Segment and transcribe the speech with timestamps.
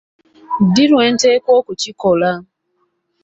[0.65, 2.31] Ddi lwenteekwa okukikola?